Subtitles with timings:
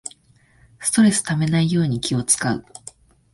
[0.79, 2.65] ストレスためないように気をつかう